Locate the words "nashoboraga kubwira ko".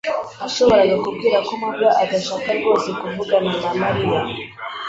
0.39-1.51